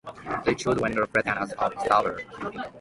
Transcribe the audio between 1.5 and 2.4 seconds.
observers.